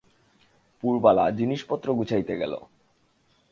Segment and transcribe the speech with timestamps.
[0.83, 2.53] পুরবালা জিনিসপত্র গুছাইতে গেল।